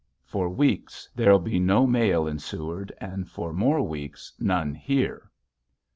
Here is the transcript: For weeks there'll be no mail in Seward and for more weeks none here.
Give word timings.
For 0.25 0.49
weeks 0.49 1.07
there'll 1.13 1.37
be 1.37 1.59
no 1.59 1.85
mail 1.85 2.25
in 2.25 2.39
Seward 2.39 2.91
and 2.99 3.29
for 3.29 3.53
more 3.53 3.83
weeks 3.87 4.33
none 4.39 4.73
here. 4.73 5.29